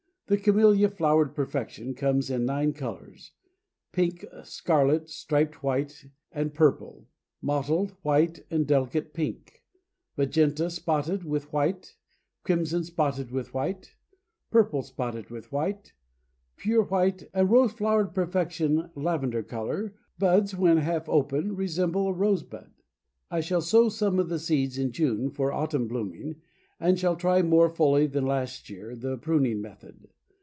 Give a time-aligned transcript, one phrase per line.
[0.27, 3.33] The Camellia Flowered Perfection comes in nine colors;
[3.91, 7.09] pink, scarlet, striped white and purple,
[7.41, 9.61] mottled, white and delicate pink,
[10.15, 11.97] magenta spotted with white,
[12.45, 13.95] crimson spotted with white,
[14.51, 15.91] purple spotted with white,
[16.55, 22.71] pure white, and rose flowered perfection, lavender color, buds when half open, resemble a rosebud.
[23.29, 26.37] I shall sow some of the seeds in June, for autumn blooming,
[26.79, 30.07] and shall try more fully than last year the pruning method.